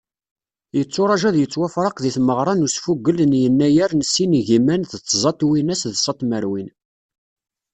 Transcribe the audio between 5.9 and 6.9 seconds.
d ṣa tmerwin.